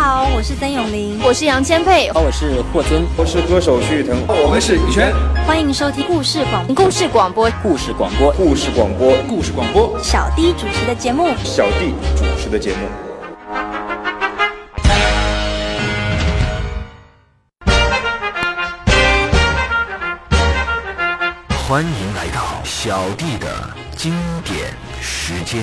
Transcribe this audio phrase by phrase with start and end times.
[0.00, 5.12] 好，我是曾永玲，我是杨千佩，我是霍尊，我是歌手徐誉腾，我们是羽泉。
[5.46, 7.50] 欢迎收听故事广故事广播。
[7.62, 8.32] 故事广播。
[8.32, 9.14] 故事广播。
[9.28, 9.94] 故事广播。
[10.02, 11.28] 小弟主持的节目。
[11.44, 12.78] 小弟主持的节目。
[21.68, 23.46] 欢迎来到小弟的
[23.94, 25.62] 经典时间。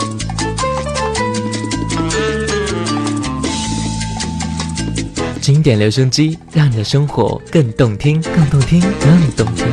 [5.61, 9.67] 经典留声机，让你的生活更动听，更动听，更动听。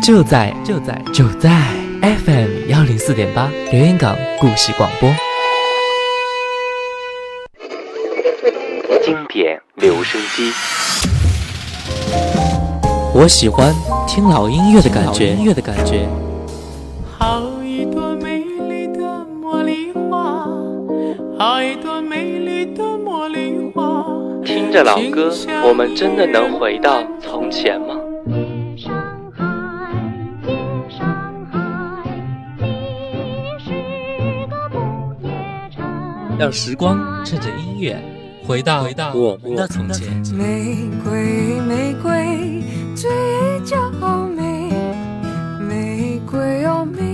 [0.00, 1.50] 就在就在就在
[2.00, 5.12] FM 幺零四点八留言港故事广播。
[9.04, 10.52] 经典留声机，
[13.12, 13.74] 我喜欢
[14.06, 16.08] 听老音乐的感觉，音乐的感觉。
[24.44, 25.32] 听着老歌，
[25.66, 27.96] 我们真的能回到从前吗？
[36.38, 37.96] 让时光趁着音乐
[38.46, 40.08] 回到回到我们的从前。
[40.36, 42.62] 玫瑰，玫瑰，
[42.94, 43.10] 最
[43.64, 43.90] 娇
[44.36, 44.70] 美。
[45.60, 47.13] 玫瑰哦，玫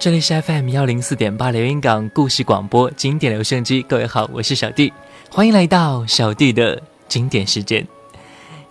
[0.00, 4.90] 这里是 FM 幺零四点八连云港故事广播经典留声机，各位好，我是小弟，
[5.30, 7.86] 欢迎来到小弟的经典时间。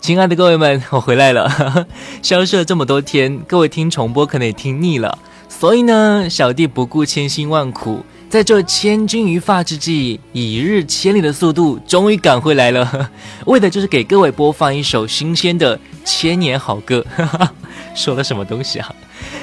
[0.00, 1.86] 亲爱的各位们，我回来了，
[2.20, 5.16] 消失了这么多天，各位听重播可能也听腻了，
[5.48, 13.10] 所以呢，小弟不顾千辛万苦，在这千钧一发之际，以日千里的速度，终于赶回来了，
[13.44, 17.04] 为的就是给各位播放一首新鲜的千年好歌。
[17.92, 18.94] 说了什么东西啊？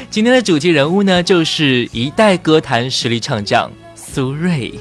[0.09, 4.73] 今天的主题人物呢，就是一代歌坛实力唱将苏芮。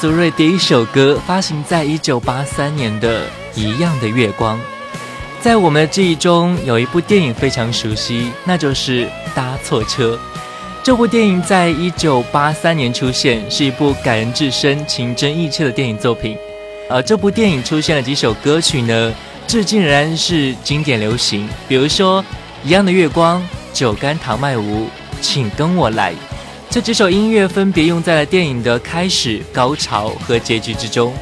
[0.00, 4.56] 苏芮第一首歌发行在一九八三年的《一样的月光》。
[5.40, 10.14] 在我们的记忆中，有一部电影非常熟悉，那就是《搭错车》。
[10.84, 16.38] 这部电影在一九八三年出现，是一部感人至深、情真意切的电影作品。
[16.88, 19.12] 而这部电影出现了几首歌曲呢，
[19.48, 21.48] 至今仍然是经典流行。
[21.66, 22.22] 比如说
[22.62, 23.40] 《一样的月光》
[23.76, 24.84] 《酒干倘卖无》
[25.20, 26.12] 《请跟我来》
[26.70, 31.12] 这几首音乐分别用在了电影的开始、高潮和结局之中。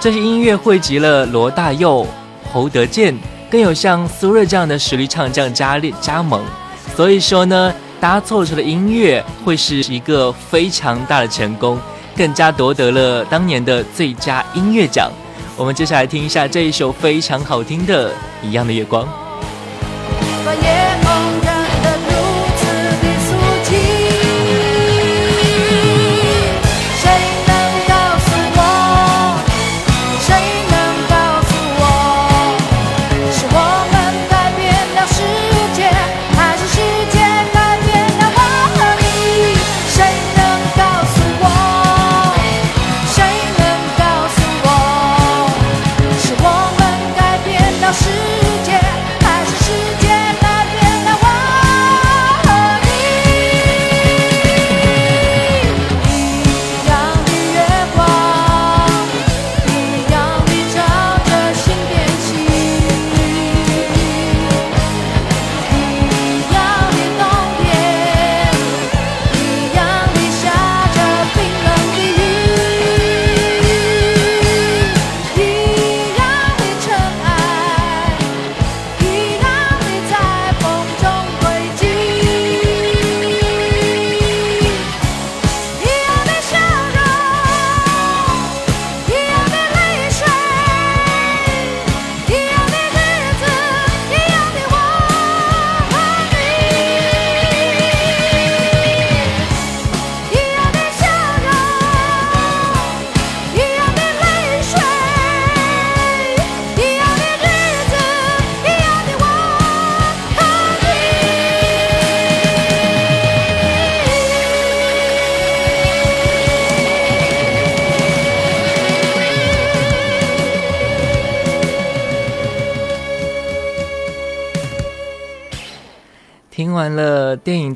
[0.00, 2.06] 这些音乐汇集了罗大佑、
[2.52, 3.14] 侯德健。
[3.50, 6.42] 更有像苏芮这样的实力唱将加力加盟，
[6.96, 11.78] 所以说呢，搭错车的音乐会是一个非常大的成功，
[12.16, 15.08] 更加夺得了当年的最佳音乐奖。
[15.56, 18.10] 我们接下来听一下这一首非常好听的
[18.42, 19.04] 《一样的月光》。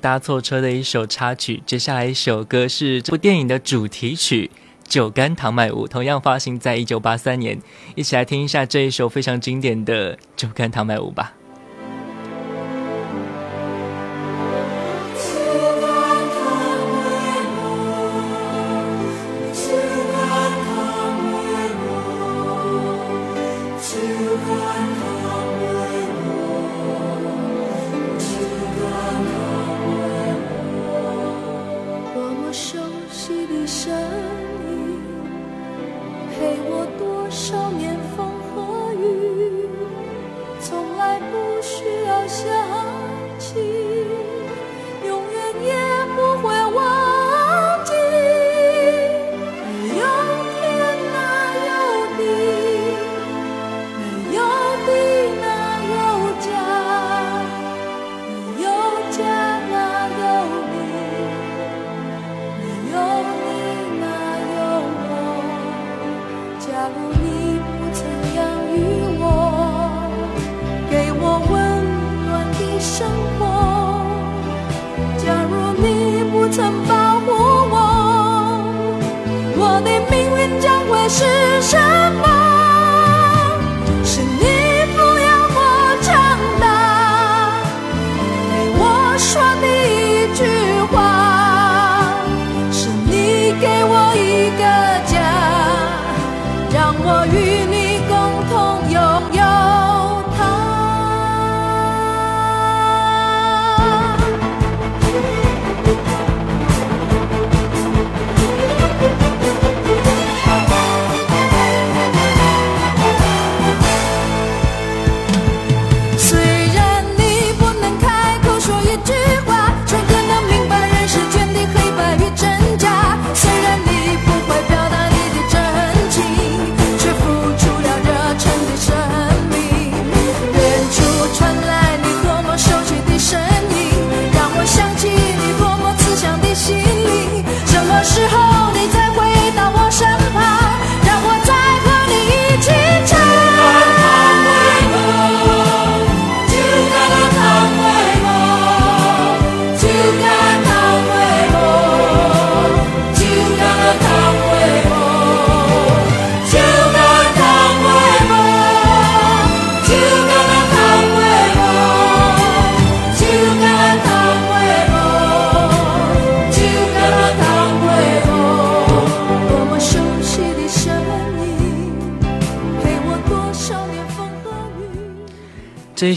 [0.09, 4.51] 搭错车的一首插曲，接下来一首歌是这部电影的主题曲
[4.91, 7.61] 《酒干倘卖无》，同样发行在一九八三年。
[7.95, 11.35] 一起来听一下这一首非常经典的《酒干倘卖无》吧。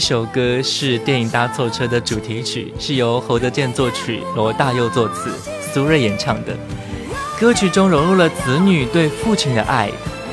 [0.02, 5.30] 首歌是电影《搭错车》的主题曲，是由侯德健作曲，罗大佑作词，
[5.72, 6.56] 苏芮演唱的。
[7.38, 9.88] 歌曲中融入了子女对父亲的爱，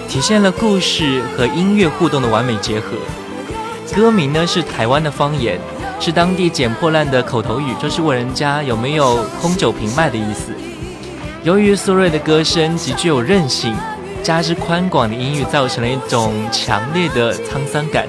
[0.08, 2.98] 体现了故事和音乐互动的完美结合。
[3.96, 5.60] 歌名呢是台湾的方言，
[6.00, 10.52] 是当地捡破烂的口头语，就是问人家有没有空酒瓶卖的意思。
[11.44, 13.76] 由于苏芮的歌声极具有韧性，
[14.24, 18.08] 加之宽广的音域，造成了一种强烈的沧桑感，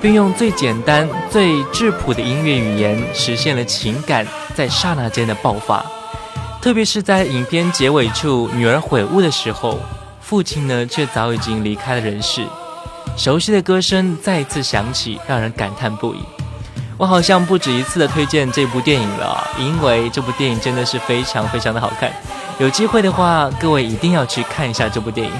[0.00, 5.84] 并用最简单、最质朴的音乐语言，实现了情感在刹那间的爆发。
[6.60, 9.78] 特别是在影片结尾处，女儿悔悟的时候，
[10.20, 12.44] 父亲呢却早已经离开了人世。
[13.16, 16.18] 熟悉的歌声再次响起，让人感叹不已。
[16.96, 22.12] 我好像不止一次的推荐这部电影了，因为这部电影真的是非常非常的好看。
[22.58, 25.32] 有机会的话，各位一定要去看一下这部电影。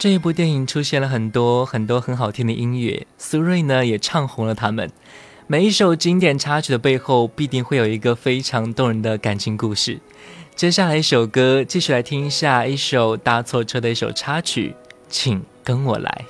[0.00, 4.90] 这一部电影出现了很多很多很好听的音乐，苏芮呢也唱红了他们。
[5.46, 10.00] 每一首经典插曲的背后，必定会有一个非常动人的感情故事。
[10.56, 14.74] 接下来一首歌，继续来听一下一首搭错车的一首插曲，
[15.10, 16.24] 请跟我来。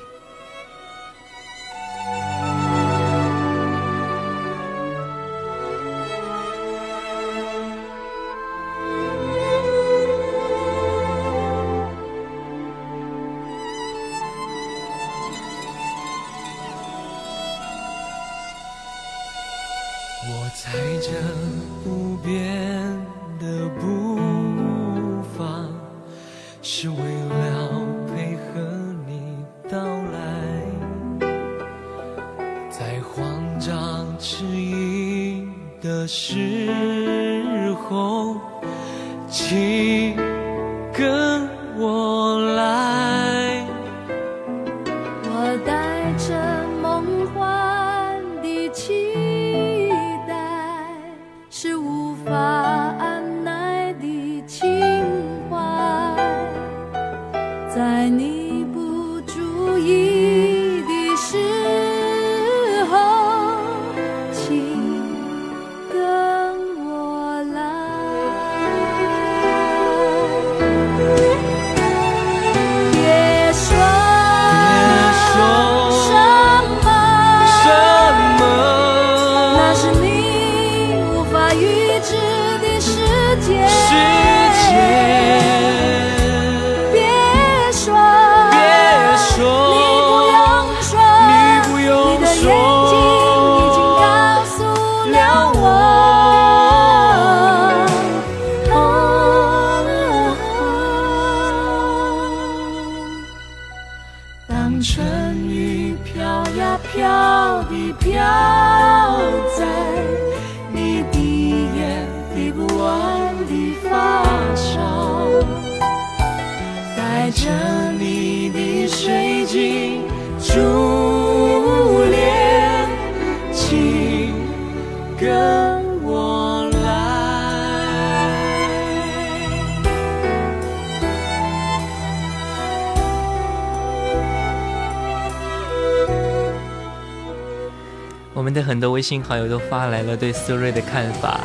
[139.10, 141.40] 信好友都发来了对苏芮的看法，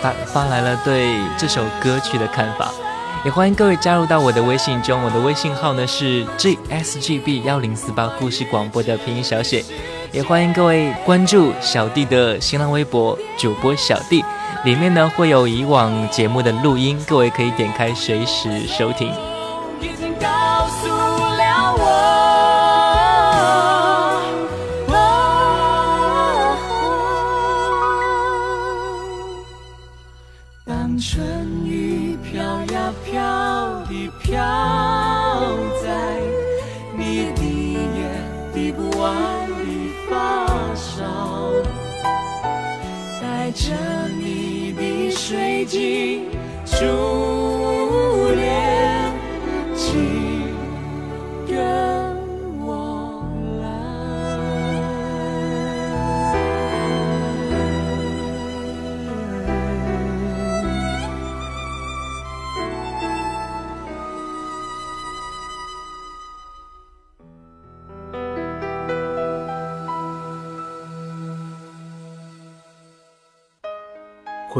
[0.00, 2.72] 发发来了对这首歌曲的看法，
[3.26, 9.62] 也欢迎各位加入到我的微信中，我的微信号呢是 gsgb 幺零四八故事广播的拼音小写，
[10.12, 14.24] 也欢迎各位关注小弟的新浪微博主播小弟，
[14.64, 19.12] 里面呢会有以往节目的录音，各位可以点开随时收听。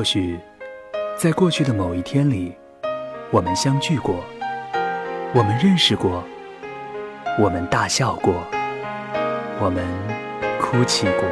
[0.00, 0.40] 或许，
[1.14, 2.56] 在过去的某一天里，
[3.30, 4.24] 我们相聚过，
[5.34, 6.24] 我们认识过，
[7.38, 8.32] 我们大笑过，
[9.60, 9.84] 我们
[10.58, 11.28] 哭泣过，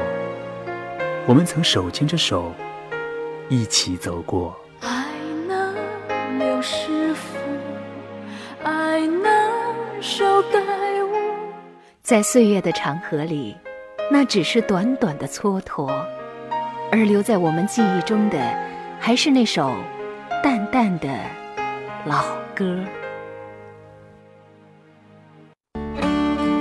[1.26, 2.52] 我们曾手牵着手
[3.48, 4.54] 一起走过。
[4.82, 5.06] 爱
[5.46, 5.74] 能
[6.38, 7.38] 留师傅，
[8.64, 9.48] 爱那
[10.02, 10.60] 手盖
[11.04, 11.14] 屋。
[12.02, 13.56] 在岁月的长河里，
[14.12, 15.90] 那只是短短的蹉跎，
[16.90, 18.38] 而留在我们记忆中的，
[18.98, 19.74] 还是那首
[20.42, 21.08] 淡淡的
[22.06, 22.24] 老
[22.54, 22.78] 歌。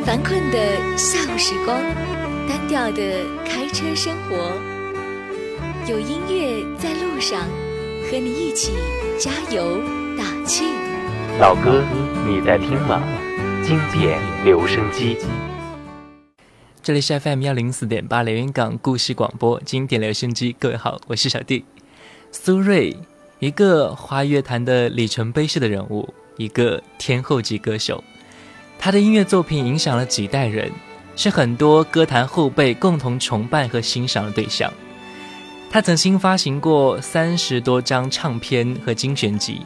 [0.05, 1.77] 烦困的下午时光，
[2.47, 4.51] 单调的开车生活，
[5.89, 7.41] 有音乐在路上，
[8.09, 8.73] 和你一起
[9.17, 9.81] 加油
[10.17, 10.65] 打气。
[11.39, 11.83] 老哥，
[12.25, 13.01] 你在听吗？
[13.63, 15.17] 经典留声机。
[16.87, 21.65] 这里是 FM 幺零四点八连云港故事广播经典留声机，各位好，我是小弟
[22.31, 22.95] 苏芮，
[23.39, 28.01] 一个华语乐坛的里程碑式的人物，一个天后级歌手。
[28.79, 30.71] 他的音乐作品影响了几代人，
[31.17, 34.71] 是很多歌坛后辈共同崇拜和欣赏的对象。
[35.69, 39.59] 他曾经发行过三十多张唱片和精选集，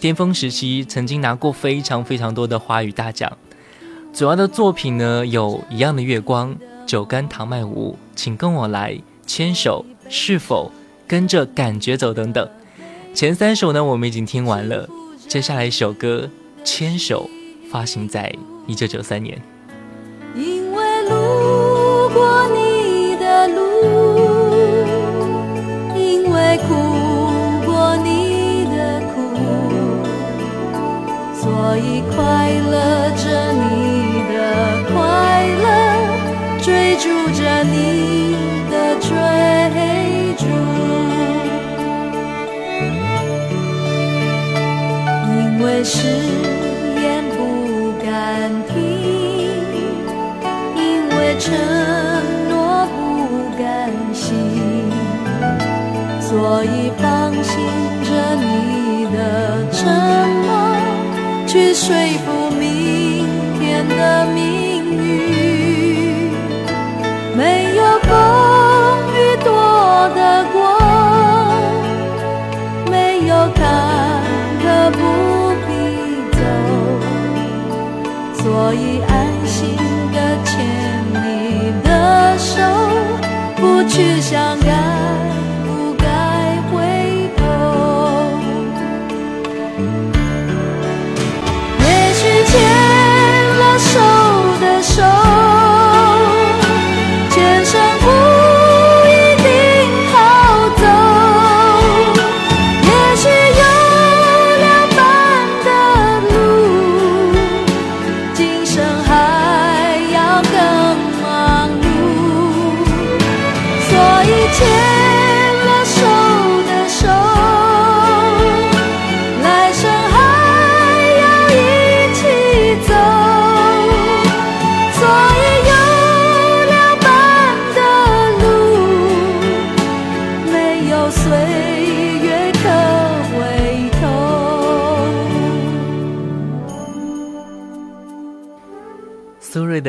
[0.00, 3.30] 巅峰时期曾经拿过非常非常多的华语大奖。
[4.18, 6.50] 主要的作品呢有《一样的月光》
[6.84, 8.92] 《酒干倘卖无》《请跟我来》
[9.24, 10.72] 《牵手》《是否
[11.06, 12.48] 跟着感觉走》等等。
[13.14, 14.88] 前三首呢我们已经听完了，
[15.28, 16.28] 接下来一首歌
[16.64, 17.30] 《牵手》
[17.70, 18.34] 发行在
[18.66, 19.40] 一九九三年。
[20.34, 23.60] 因为路过你的路，
[25.96, 26.74] 因为哭
[27.64, 29.14] 过你的苦，
[31.40, 33.52] 所以快乐着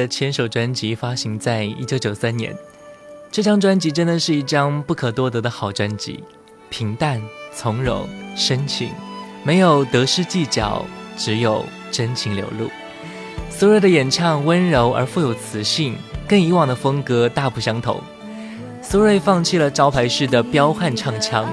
[0.10, 2.56] 牵手》专辑发行在一九九三年，
[3.32, 6.24] 这张专辑真的是一张不可多得的好专辑，
[6.69, 7.22] 平淡、
[7.54, 8.89] 从容、深情，
[9.43, 10.84] 没有得失计较，
[11.15, 12.69] 只有真情流露。
[13.50, 15.95] 苏芮的演唱温柔而富有磁性，
[16.28, 18.02] 跟以往的风格大不相同。
[18.82, 21.48] 苏芮放弃了招牌式的彪悍唱腔，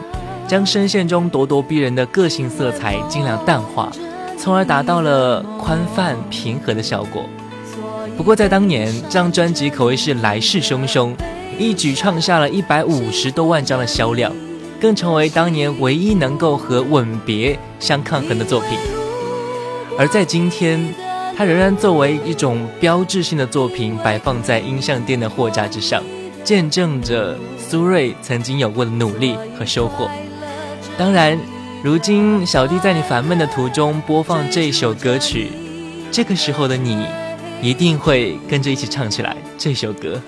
[0.47, 3.90] 将声线中咄咄逼人的个性色彩尽量淡化，
[4.38, 7.25] 从而达到了宽泛平和的效果。
[8.16, 11.14] 不过在当年，这张专辑可谓是来势汹汹，
[11.59, 14.35] 一举创下了一百五十多万张的销量，
[14.81, 18.79] 更成为当年唯一能够和《吻别》相抗衡的作品。
[19.98, 20.92] 而在今天，
[21.37, 26.02] 它仍然作为一种标志性的作品摆放在音像店的货架之上，
[26.42, 30.11] 见证着苏芮曾经有过的努力和收获。
[30.96, 31.38] 当然，
[31.85, 35.52] 如今小弟在你烦闷的途中播放这首歌曲，
[36.11, 37.05] 这个时候的你。
[37.62, 40.21] 一定会跟着一起唱起来这首歌。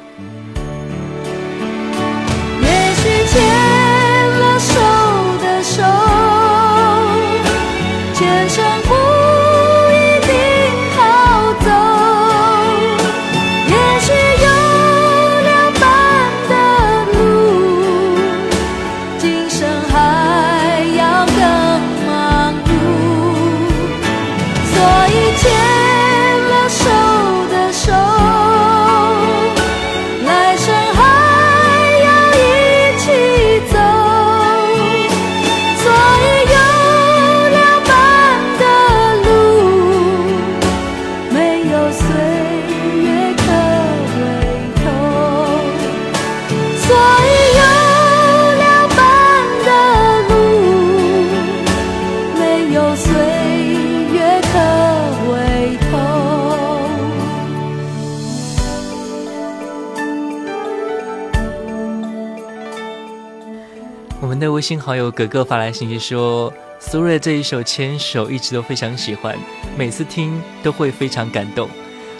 [64.68, 69.34] 信好友格格发来信息说，苏芮这一首《牵手》一直都非常喜欢，
[69.78, 71.66] 每次听都会非常感动。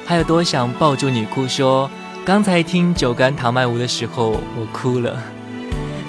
[0.07, 1.91] 还有多想抱住你哭，说
[2.25, 5.23] 刚才听《酒干倘卖无》的时候我哭了。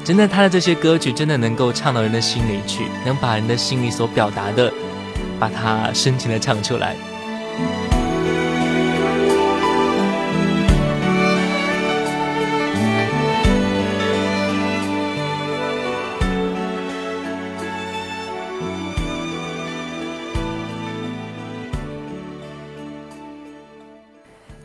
[0.06, 4.72] 真的，他的这些歌曲真的能够唱到人的心里去，能把人的心里所表达的，
[5.38, 6.96] 把它深情的唱出来。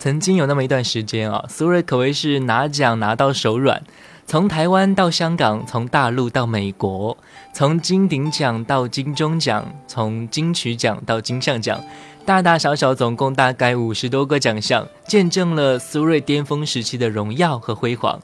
[0.05, 3.83] 曾经有那么一段时间啊，苏芮可谓是拿奖拿到手软，
[4.27, 7.17] 从台湾到香港，从大陆到美国，
[7.55, 11.83] 从金鼎奖到金钟奖，从金曲奖到金像奖，
[12.27, 18.21] 大大小小总共大概五十多个奖项，见证了苏芮巅峰时期的荣耀和辉煌。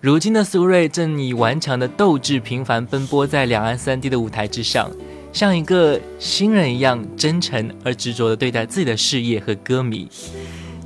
[0.00, 4.90] 如今的苏芮正以顽强的斗志，频繁奔波在两岸三地的舞台之上，
[5.32, 10.08] 像一个新人一样真诚而执着地对待自己的事业和歌迷。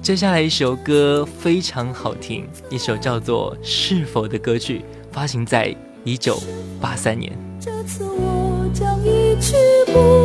[0.05, 6.39] 接下来一首歌非常好听，一首叫做《是否》的歌曲，发行在一九
[6.79, 7.33] 八三年。
[7.59, 10.24] 这次我将一去不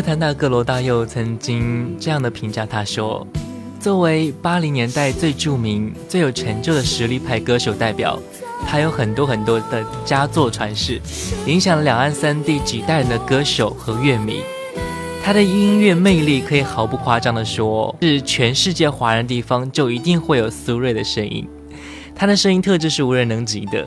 [0.00, 3.26] 歌坛大哥罗大佑曾经这样的评价他说
[3.78, 8.18] ：“作为八零年代最著名、最有成就的实力派歌手代表，
[8.66, 10.98] 他有很多很多的佳作传世，
[11.44, 14.40] 影响了两岸三地几代人的歌手和乐迷。
[15.22, 21.46] 他的音乐魅力可以毫不夸张的说，是全世界华人地方就一定会有苏芮的声音。
[22.14, 23.86] 他的声音特质是无人能及的。”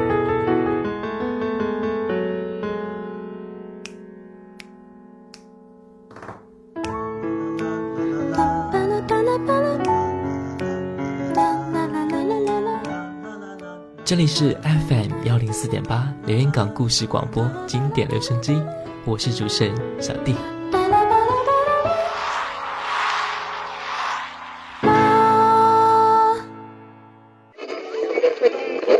[14.11, 18.61] 这里是 FM 幺零四点八连云港故事广播经典留声机，
[19.05, 20.35] 我是主持人小弟。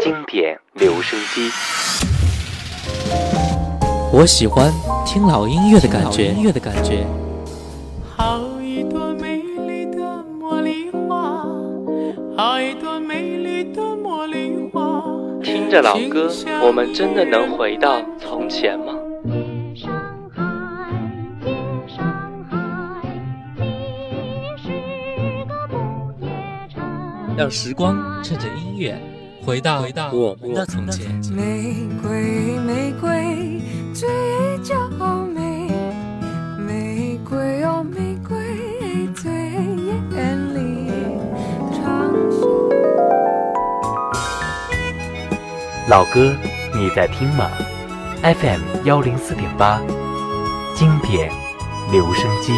[0.02, 1.52] 经典留声机，
[4.13, 4.71] 我喜欢
[5.06, 7.06] 听老音乐的感觉，音乐的感觉。
[15.71, 16.29] 着老歌，
[16.62, 18.93] 我们真的能回到从前吗？
[27.38, 29.01] 让时光趁着音乐
[29.45, 31.10] 回到回到我们的从前。
[31.34, 33.20] 玫瑰，玫瑰，
[45.91, 46.34] 老歌
[46.73, 47.51] 你在听吗
[48.23, 49.82] ？FM 幺零四点八，
[50.73, 51.30] 经典
[51.91, 52.54] 留声机。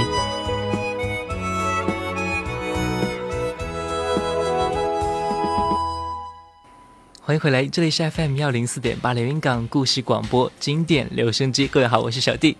[7.20, 11.68] 欢迎回来，这里是 FM 幺零四点八连云港故事广播经典留声机。
[11.68, 12.56] 各位好，我是小弟。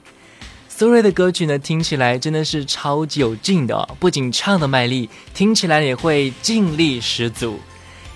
[0.68, 7.60] 苏芮的歌曲呢，听起来真的是超级有劲的哦，不仅唱的卖力，听起来也会劲力十足。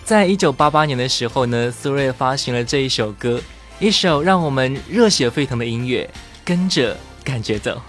[0.07, 3.41] 在一九八八年的时候呢，苏芮发行了这一首歌，
[3.77, 6.09] 一首让我们热血沸腾的音乐，
[6.45, 7.81] 跟着感觉走。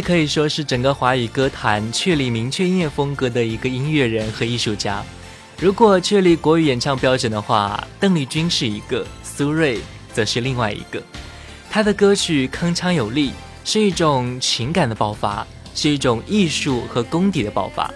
[0.00, 5.02] 可以说是整个华语歌坛确立明确音乐风格的一个音乐人和艺术家。
[5.58, 9.78] 如果确立国语演唱标准的话，邓丽君是一个，苏芮
[10.12, 11.02] 则是另外一个。
[11.70, 13.32] 她的歌曲铿锵有力，
[13.64, 17.92] 是一种情感的爆发，是一种艺术和功底的爆发。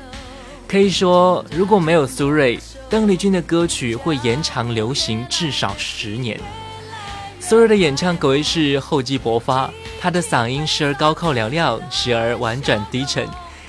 [0.66, 6.38] 可以说，如果没有苏芮，邓丽君的歌曲会延长流行至少十年。
[7.48, 13.26] 苏芮的演唱可谓是厚积薄发，她的嗓音时而高亢嘹亮，时而婉转低沉，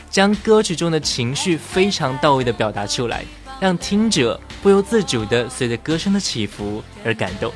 [0.10, 3.24] 将歌曲中的情绪非常到位的表达出来，
[3.58, 7.54] 让听者不由自主地随着歌声的起伏而感动。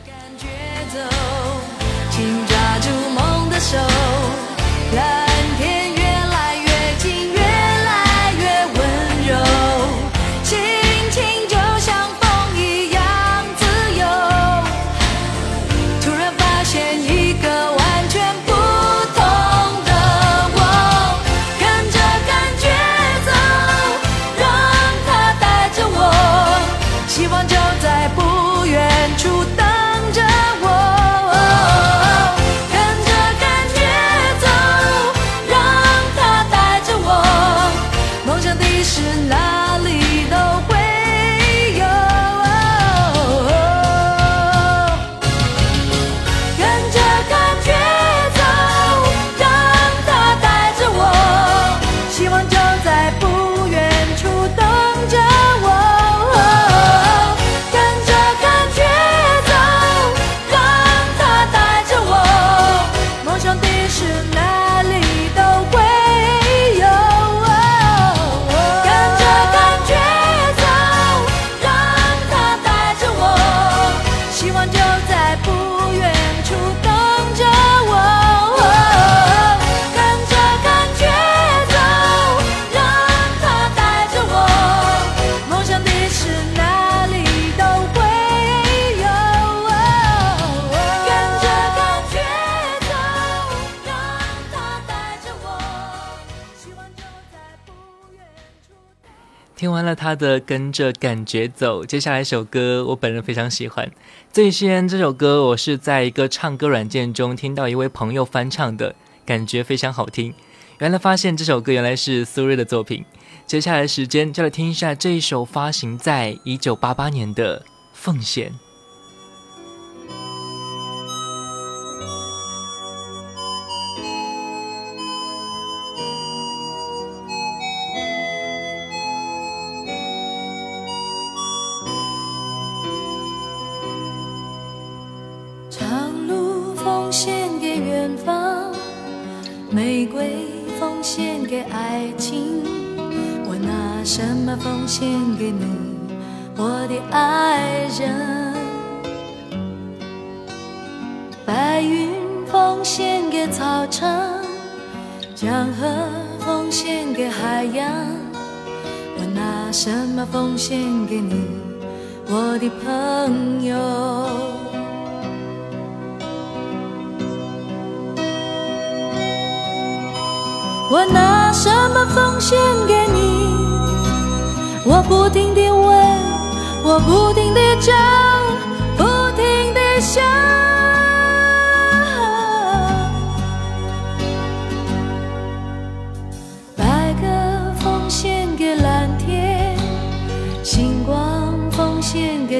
[99.73, 103.91] 听完了他的《跟着感觉走》，接下来一首歌我本人非常喜欢。
[104.31, 108.93] 最先这首歌我是在一个唱歌软件中听到一位朋友翻唱的，
[109.25, 110.31] 感觉非常好听。
[110.77, 113.03] 原来发现这首歌原来是苏芮的作品。
[113.47, 117.59] 接下来时间就来听一下这一首发行在一九八八年的
[117.93, 118.51] 《奉献》。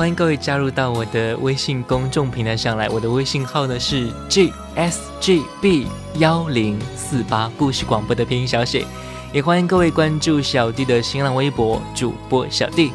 [0.00, 8.86] 欢迎各位加入到我的微信公众平台上来，我的微信号呢是 G S G B 幺零四八故事广播的拼音小写，
[9.30, 12.92] 也欢迎各位关注小弟的新浪微博主播小弟。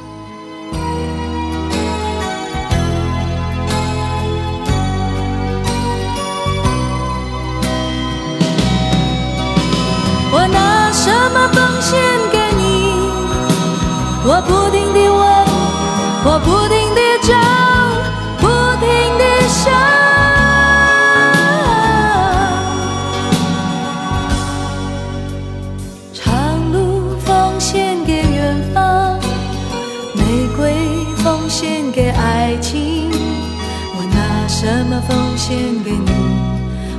[35.47, 36.09] 献给你，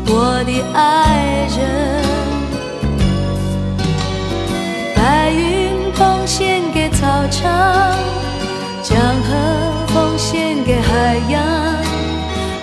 [0.06, 1.58] 我的爱人？
[4.94, 7.42] 白云奉献给草场，
[8.84, 9.34] 江河
[9.88, 11.42] 奉献给海洋。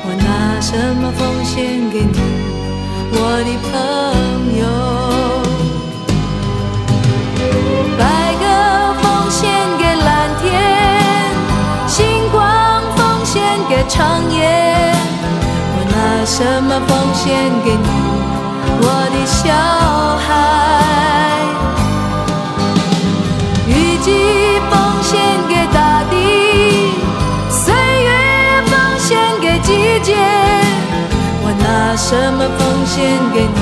[0.05, 2.17] 我拿什么奉献给你，
[3.11, 3.75] 我的朋
[4.57, 4.63] 友？
[7.99, 8.01] 白
[8.39, 8.45] 鸽
[9.01, 9.41] 奉献
[9.77, 10.49] 给蓝天，
[11.89, 11.99] 星
[12.31, 12.41] 光
[12.95, 13.35] 奉献
[13.67, 14.32] 给长。
[16.23, 17.85] 拿什么奉献给你，
[18.79, 19.43] 我的小
[20.23, 20.31] 孩？
[23.67, 24.07] 雨季
[24.71, 25.11] 奉献
[25.49, 26.15] 给大地，
[27.49, 28.09] 岁月
[28.67, 30.15] 奉献给季节。
[31.43, 32.95] 我拿什么奉献
[33.33, 33.59] 给你，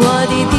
[0.00, 0.58] 我的爹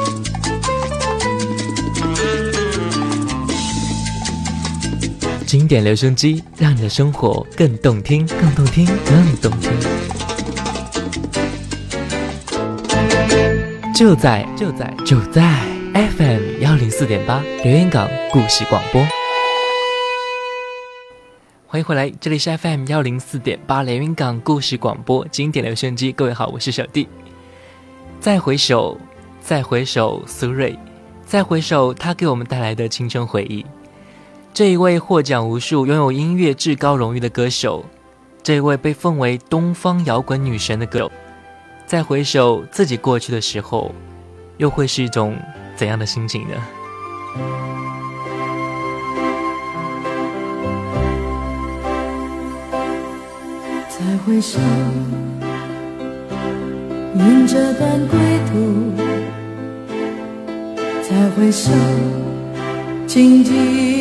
[5.51, 9.69] 经典留声机，让你的生活更动听，更动听，更动听。
[13.93, 15.41] 就在就在就在
[15.93, 19.05] FM 幺零四点八留言港故事广播，
[21.67, 26.13] 欢迎回来，这里是 FM 幺零四点八连云港故事广播经典留声机。
[26.13, 27.09] 各位好，我是小弟。
[28.21, 28.97] 再回首，
[29.41, 30.77] 再回首，苏芮，
[31.25, 33.65] 再回首，他给我们带来的青春回忆。
[34.53, 37.85] 这一位获奖无数、拥有音乐至高荣誉的歌手，
[38.43, 41.11] 这一位被奉为东方摇滚女神的歌手，
[41.85, 43.95] 再回首自己过去的时候，
[44.57, 45.37] 又会是一种
[45.77, 46.55] 怎样的心情呢？
[53.89, 54.59] 再回首，
[57.15, 58.19] 迎着单归
[58.51, 58.93] 途，
[61.01, 61.71] 再回首，
[63.07, 64.00] 荆棘。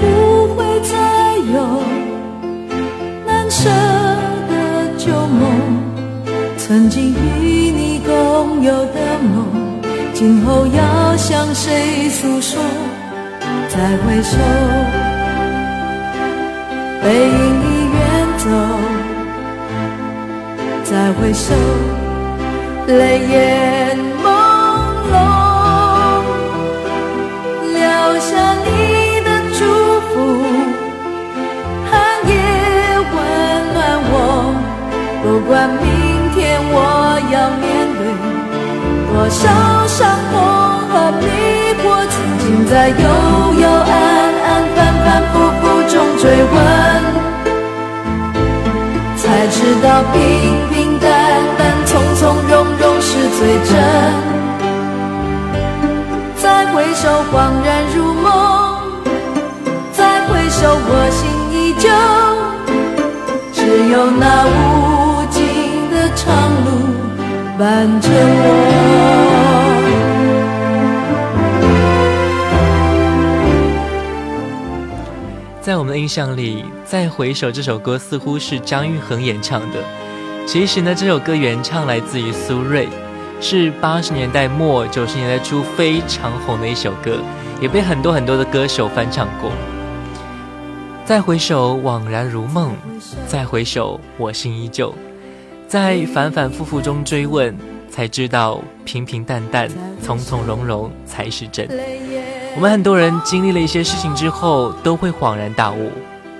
[0.00, 0.94] 不会再
[1.52, 1.56] 有
[3.26, 3.68] 难舍
[4.48, 4.52] 的
[4.96, 5.44] 旧梦
[6.56, 9.46] 曾经与你共有的梦，
[10.12, 12.60] 今后要向谁诉说？
[13.68, 14.36] 再回首，
[17.02, 17.98] 背影已远
[18.38, 18.44] 走。
[20.84, 21.54] 再回首，
[22.86, 23.95] 泪眼
[35.46, 36.60] 管明天。
[36.68, 36.74] 我
[37.32, 37.64] 要面
[37.96, 38.00] 对
[39.08, 39.40] 多少
[39.86, 39.96] 伤
[40.30, 40.34] 痛
[40.90, 40.92] 和
[41.22, 41.24] 迷
[41.80, 42.94] 惑，曾经在幽
[43.62, 43.92] 幽暗
[44.44, 46.54] 暗、反反复复中追问，
[49.16, 50.14] 才知道平
[50.70, 51.08] 平淡
[51.56, 53.72] 淡、从从容容是最真。
[56.36, 57.34] 再回首，恍
[57.64, 58.26] 然如梦；
[59.92, 61.18] 再回首，我心
[61.52, 61.88] 依旧。
[63.52, 64.85] 只有那无。
[66.26, 66.70] 长路
[67.56, 68.16] 伴着我。
[75.60, 79.78] 在我们的印象里，《再回首》这首歌似乎是张玉恒演唱的。
[80.46, 82.88] 其实呢，这首歌原唱来自于苏芮，
[83.40, 87.18] 是八十年代末九十年代初非常红的一首歌，
[87.60, 89.52] 也被很多很多的歌手翻唱过。
[91.04, 92.72] 再回首，惘然如梦；
[93.28, 94.92] 再回首，我心依旧。
[95.68, 97.56] 在反反复复中追问，
[97.90, 99.68] 才知道平平淡淡、
[100.00, 101.68] 从从容容才是真。
[102.54, 105.90] 我们很多人经历了一些事情之后，都会恍然大悟，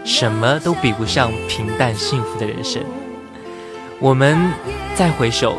[0.05, 2.81] 什么都比不上平淡幸福的人生。
[3.99, 4.39] 我们
[4.95, 5.57] 再回首，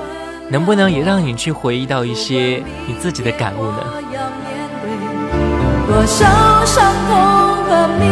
[0.50, 3.84] 能不能也让你去回忆到一些你自己的感悟呢？
[5.88, 6.26] 多少
[6.66, 7.18] 伤痛
[7.66, 8.06] 和迷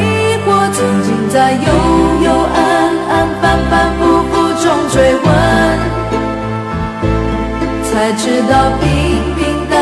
[0.45, 1.59] 惑，曾经在幽
[2.23, 2.63] 幽暗
[3.07, 4.04] 暗、反反复复。
[4.04, 4.04] 中
[4.95, 5.27] 追问，
[7.83, 8.87] 才知道平
[9.35, 9.75] 平淡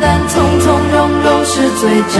[0.00, 2.14] 淡、从从容容是最真。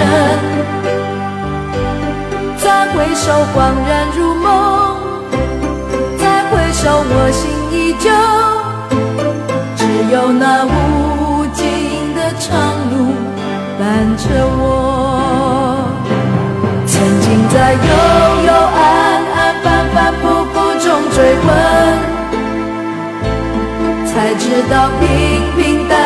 [2.59, 3.57] 再回首，恍
[3.89, 4.49] 然如梦；
[6.19, 8.11] 再回首，我心依旧。
[9.77, 11.63] 只有那无尽
[12.17, 12.51] 的长
[12.91, 13.15] 路
[13.79, 13.87] 伴
[14.17, 14.25] 着
[14.59, 15.87] 我。
[16.85, 17.81] 曾经在幽
[18.45, 18.83] 幽暗
[19.37, 20.23] 暗、反反复
[20.53, 22.10] 复中追问。
[24.21, 25.09] 才知道平
[25.57, 25.97] 平淡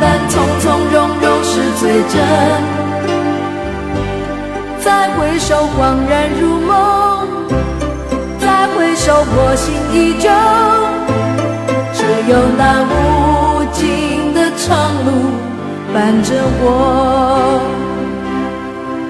[0.00, 2.14] 淡、从从容容是最真。
[4.78, 6.70] 再回首，恍然如梦；
[8.38, 10.30] 再回首，我心依旧。
[11.92, 12.62] 只有那
[12.92, 12.94] 无
[13.72, 13.82] 尽
[14.32, 15.10] 的长路
[15.92, 16.30] 伴着
[16.62, 16.62] 我。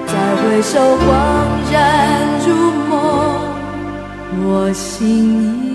[0.07, 0.73] 再回首，
[1.05, 1.07] 恍
[1.71, 1.77] 然
[2.47, 2.49] 如
[2.89, 2.93] 梦，
[4.43, 5.74] 我心依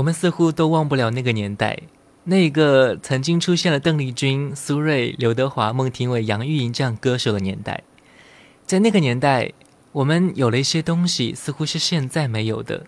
[0.00, 1.78] 我们似乎都忘不了那个年代，
[2.24, 7.82] 那个曾经出现了邓丽君、苏芮、刘德华、孟庭苇、杨钰莹这样歌手的年代。
[8.64, 9.52] 在那个年代，
[9.92, 12.86] 我们有了一些东西，似乎是现在没有的。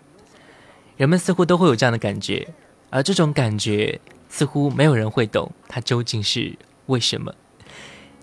[0.96, 2.48] 人们似乎都会有这样的感觉，
[2.88, 4.00] 而这种感觉
[4.30, 6.56] 似乎没有人会懂，它究竟是
[6.86, 7.34] 为什么？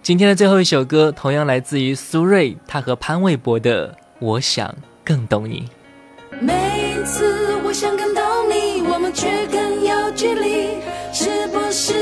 [0.02, 5.70] 今天的最后一首歌同样来自于苏芮，他和潘玮柏的《我想更懂你》。
[6.42, 7.39] 每次，
[9.14, 10.78] 却更有距离，
[11.12, 11.94] 是不是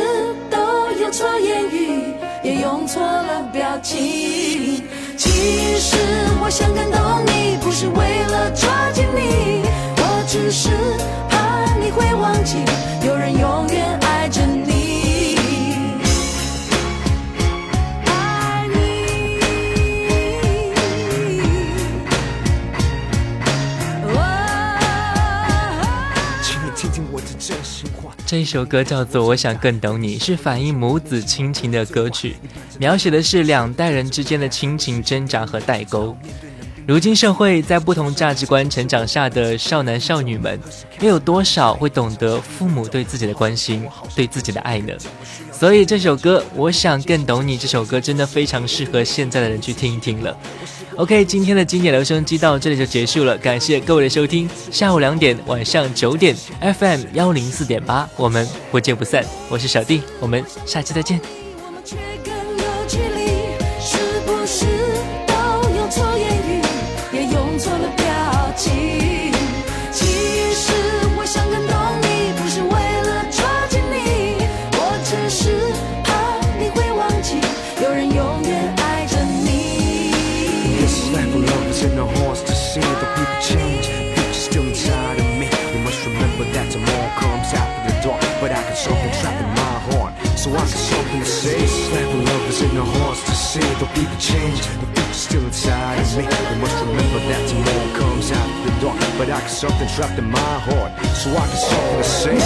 [0.49, 4.83] 都用错言语，也用错了表情？
[5.17, 5.29] 其
[5.77, 5.97] 实
[6.41, 9.61] 我想感动你，不是为了抓紧你，
[9.97, 10.69] 我只是
[11.29, 12.57] 怕你会忘记，
[13.07, 14.06] 有人永远爱
[28.27, 32.35] 这一首歌叫做《我想更懂你》，是反映母子亲情的歌曲，
[32.77, 36.13] 描写的是两代人之间的亲情挣扎和代沟。
[36.85, 40.59] 如今社会在不同价值观成长下的少男少女们，
[40.99, 44.93] 又有多少会懂得父母对自己的关心、对自己的爱呢？
[45.53, 50.37] 所以这首歌《我想更懂你》这首歌真的非常适合现在的人去听一听了。
[50.97, 54.49] OK，今天的经典留声机到这里就结束了，感谢各位的收听。
[54.71, 59.23] 下午两点、晚上九点，FM 幺零四点八，我们不见不散。
[59.47, 61.21] 我是小弟，我们下期再见。
[93.97, 94.57] People change.
[94.57, 96.23] The future still inside of me.
[96.23, 98.99] You must remember that tomorrow comes after the dark.
[99.17, 100.91] But I got something trapped in my heart.
[101.21, 102.37] So I got something to say.